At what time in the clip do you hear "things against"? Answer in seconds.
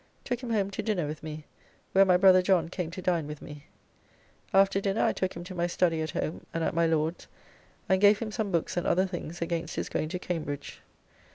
9.05-9.75